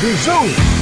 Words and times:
Visão! 0.00 0.78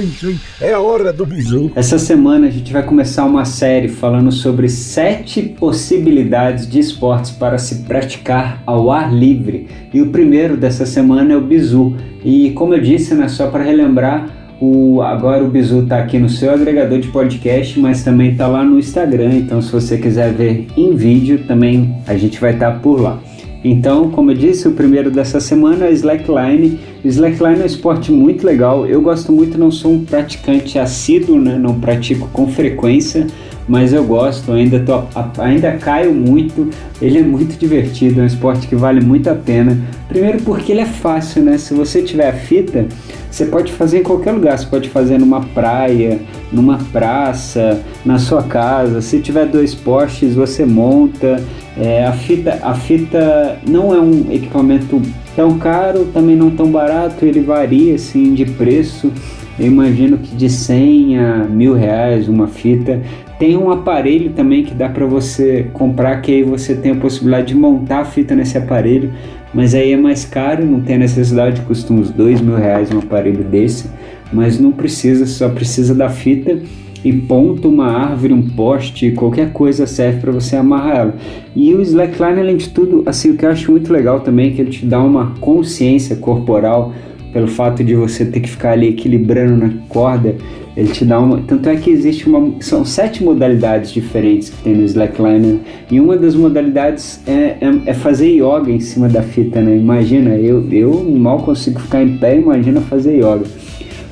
sim, 0.00 0.12
sim. 0.12 0.40
É 0.60 0.72
a 0.72 0.80
hora 0.80 1.12
do 1.12 1.26
bisu. 1.26 1.70
Essa 1.74 1.98
semana 1.98 2.46
a 2.46 2.50
gente 2.50 2.72
vai 2.72 2.82
começar 2.82 3.24
uma 3.24 3.44
série 3.44 3.88
falando 3.88 4.30
sobre 4.30 4.68
sete 4.68 5.42
possibilidades 5.42 6.68
de 6.68 6.78
esportes 6.78 7.30
para 7.30 7.58
se 7.58 7.76
praticar 7.82 8.62
ao 8.66 8.90
ar 8.90 9.12
livre. 9.12 9.68
E 9.92 10.00
o 10.00 10.10
primeiro 10.10 10.56
dessa 10.56 10.86
semana 10.86 11.32
é 11.32 11.36
o 11.36 11.40
bisu. 11.40 11.96
E 12.24 12.50
como 12.50 12.74
eu 12.74 12.80
disse, 12.80 13.14
né, 13.14 13.28
só 13.28 13.48
para 13.48 13.64
relembrar, 13.64 14.28
o, 14.60 15.00
agora 15.02 15.44
o 15.44 15.48
Bizu 15.48 15.82
está 15.82 15.98
aqui 15.98 16.18
no 16.18 16.28
seu 16.28 16.50
agregador 16.50 16.98
de 16.98 17.08
podcast, 17.08 17.78
mas 17.78 18.02
também 18.02 18.32
está 18.32 18.46
lá 18.46 18.64
no 18.64 18.78
Instagram. 18.78 19.34
Então, 19.34 19.62
se 19.62 19.70
você 19.70 19.98
quiser 19.98 20.32
ver 20.32 20.66
em 20.76 20.94
vídeo, 20.96 21.44
também 21.46 21.94
a 22.06 22.16
gente 22.16 22.40
vai 22.40 22.54
estar 22.54 22.72
tá 22.72 22.78
por 22.78 23.00
lá. 23.00 23.20
Então, 23.64 24.10
como 24.10 24.30
eu 24.30 24.36
disse, 24.36 24.68
o 24.68 24.72
primeiro 24.72 25.10
dessa 25.10 25.40
semana 25.40 25.86
é 25.86 25.92
slackline. 25.92 26.78
Slackline 27.04 27.60
é 27.60 27.62
um 27.64 27.66
esporte 27.66 28.12
muito 28.12 28.46
legal. 28.46 28.86
Eu 28.86 29.00
gosto 29.02 29.32
muito, 29.32 29.58
não 29.58 29.70
sou 29.70 29.92
um 29.92 30.04
praticante 30.04 30.78
assíduo, 30.78 31.40
né? 31.40 31.58
não 31.58 31.78
pratico 31.78 32.28
com 32.32 32.46
frequência, 32.46 33.26
mas 33.66 33.92
eu 33.92 34.04
gosto, 34.04 34.52
ainda, 34.52 34.80
tô, 34.80 35.02
ainda 35.40 35.72
caio 35.72 36.14
muito. 36.14 36.70
Ele 37.02 37.18
é 37.18 37.22
muito 37.22 37.58
divertido, 37.58 38.20
é 38.20 38.22
um 38.22 38.26
esporte 38.26 38.68
que 38.68 38.76
vale 38.76 39.00
muito 39.00 39.28
a 39.28 39.34
pena. 39.34 39.76
Primeiro 40.08 40.40
porque 40.42 40.72
ele 40.72 40.80
é 40.80 40.86
fácil, 40.86 41.42
né? 41.42 41.58
Se 41.58 41.74
você 41.74 42.00
tiver 42.00 42.28
a 42.28 42.32
fita, 42.32 42.86
você 43.30 43.46
pode 43.46 43.72
fazer 43.72 44.00
em 44.00 44.02
qualquer 44.02 44.32
lugar. 44.32 44.58
Você 44.58 44.66
pode 44.66 44.88
fazer 44.88 45.18
numa 45.18 45.40
praia, 45.40 46.20
numa 46.52 46.78
praça, 46.92 47.82
na 48.04 48.18
sua 48.18 48.42
casa. 48.42 49.00
Se 49.00 49.20
tiver 49.20 49.46
dois 49.46 49.74
postes, 49.74 50.34
você 50.34 50.64
monta. 50.64 51.42
É, 51.76 52.04
a, 52.04 52.12
fita, 52.12 52.58
a 52.62 52.74
fita 52.74 53.58
não 53.66 53.94
é 53.94 54.00
um 54.00 54.32
equipamento 54.32 55.00
tão 55.36 55.58
caro, 55.58 56.06
também 56.06 56.34
não 56.34 56.50
tão 56.50 56.72
barato, 56.72 57.24
ele 57.24 57.40
varia 57.40 57.94
assim 57.94 58.34
de 58.34 58.44
preço. 58.44 59.12
Eu 59.58 59.66
imagino 59.66 60.18
que 60.18 60.34
de 60.34 60.48
100 60.48 61.18
a 61.18 61.44
mil 61.44 61.74
reais 61.74 62.28
uma 62.28 62.48
fita. 62.48 63.00
Tem 63.38 63.56
um 63.56 63.70
aparelho 63.70 64.30
também 64.30 64.64
que 64.64 64.74
dá 64.74 64.88
para 64.88 65.06
você 65.06 65.68
comprar, 65.72 66.20
que 66.20 66.32
aí 66.32 66.42
você 66.42 66.74
tem 66.74 66.92
a 66.92 66.96
possibilidade 66.96 67.48
de 67.48 67.54
montar 67.54 68.00
a 68.00 68.04
fita 68.04 68.34
nesse 68.34 68.58
aparelho, 68.58 69.12
mas 69.52 69.74
aí 69.74 69.92
é 69.92 69.96
mais 69.96 70.24
caro, 70.24 70.64
não 70.64 70.80
tem 70.80 70.98
necessidade, 70.98 71.62
custa 71.62 71.92
uns 71.92 72.10
dois 72.10 72.40
mil 72.40 72.56
reais 72.56 72.90
um 72.90 72.98
aparelho 72.98 73.44
desse, 73.44 73.90
mas 74.32 74.58
não 74.58 74.72
precisa, 74.72 75.26
só 75.26 75.48
precisa 75.48 75.94
da 75.94 76.08
fita 76.08 76.60
e 77.04 77.12
ponta, 77.12 77.68
uma 77.68 77.86
árvore, 77.86 78.32
um 78.32 78.42
poste, 78.42 79.12
qualquer 79.12 79.52
coisa 79.52 79.86
serve 79.86 80.20
para 80.20 80.32
você 80.32 80.56
amarrar 80.56 80.96
ela. 80.96 81.16
E 81.54 81.72
o 81.74 81.80
slackline, 81.80 82.40
além 82.40 82.56
de 82.56 82.68
tudo, 82.70 83.02
assim, 83.06 83.30
o 83.30 83.36
que 83.36 83.46
eu 83.46 83.50
acho 83.50 83.70
muito 83.70 83.92
legal 83.92 84.20
também 84.20 84.48
é 84.48 84.50
que 84.52 84.60
ele 84.60 84.70
te 84.70 84.84
dá 84.84 85.00
uma 85.00 85.34
consciência 85.40 86.16
corporal 86.16 86.92
pelo 87.32 87.48
fato 87.48 87.84
de 87.84 87.94
você 87.94 88.24
ter 88.24 88.40
que 88.40 88.48
ficar 88.48 88.72
ali 88.72 88.88
equilibrando 88.88 89.56
na 89.56 89.72
corda, 89.88 90.34
ele 90.76 90.88
te 90.90 91.04
dá 91.04 91.18
uma. 91.18 91.40
Tanto 91.40 91.68
é 91.68 91.76
que 91.76 91.90
existe 91.90 92.28
uma. 92.28 92.52
São 92.60 92.84
sete 92.84 93.24
modalidades 93.24 93.90
diferentes 93.90 94.50
que 94.50 94.62
tem 94.62 94.74
no 94.74 94.84
slackline 94.84 95.60
e 95.90 96.00
uma 96.00 96.16
das 96.16 96.34
modalidades 96.34 97.20
é, 97.26 97.56
é, 97.60 97.72
é, 97.86 97.94
fazer 97.94 98.28
yoga 98.28 98.70
em 98.70 98.78
cima 98.78 99.08
da 99.08 99.22
fita, 99.22 99.60
né? 99.60 99.76
Imagina, 99.76 100.36
eu, 100.36 100.64
eu 100.70 101.04
mal 101.18 101.38
consigo 101.42 101.80
ficar 101.80 102.02
em 102.02 102.16
pé, 102.16 102.36
imagina 102.36 102.80
fazer 102.80 103.16
yoga. 103.16 103.44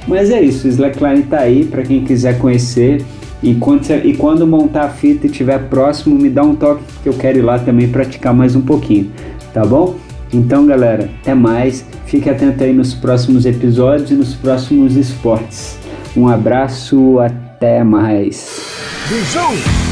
Mas 0.09 0.31
é 0.31 0.41
isso, 0.41 0.67
o 0.67 0.71
Slackline 0.71 1.23
tá 1.23 1.41
aí 1.41 1.65
para 1.65 1.83
quem 1.83 2.05
quiser 2.05 2.39
conhecer. 2.39 3.03
E 3.43 3.55
quando, 3.55 3.89
e 4.05 4.15
quando 4.15 4.47
montar 4.47 4.85
a 4.85 4.89
fita 4.89 5.27
e 5.27 5.31
estiver 5.31 5.69
próximo, 5.69 6.17
me 6.17 6.31
dá 6.31 6.43
um 6.43 6.55
toque 6.55 6.83
que 7.03 7.09
eu 7.09 7.13
quero 7.13 7.39
ir 7.39 7.43
lá 7.43 7.59
também 7.59 7.87
praticar 7.89 8.35
mais 8.35 8.57
um 8.57 8.63
pouquinho, 8.63 9.11
tá 9.53 9.65
bom? 9.65 9.95
Então, 10.33 10.67
galera, 10.67 11.09
até 11.21 11.35
mais. 11.35 11.85
Fique 12.07 12.29
atento 12.29 12.63
aí 12.63 12.73
nos 12.73 12.95
próximos 12.95 13.47
episódios 13.47 14.11
e 14.11 14.15
nos 14.15 14.35
próximos 14.35 14.97
esportes. 14.97 15.79
Um 16.17 16.29
abraço, 16.29 17.19
até 17.19 17.83
mais. 17.83 18.71
Visão! 19.09 19.87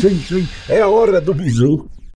sim, 0.00 0.20
sim. 0.20 0.48
É 0.68 0.80
a 0.80 0.88
hora 0.88 1.20
do 1.20 1.34
bisu. 1.34 1.88